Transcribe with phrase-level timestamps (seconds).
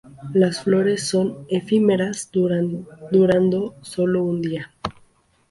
[0.33, 4.71] Las flores son efímeras, durando solo un día.